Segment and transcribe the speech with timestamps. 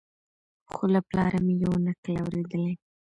[0.71, 2.73] خو له پلاره مي یو نکل اورېدلی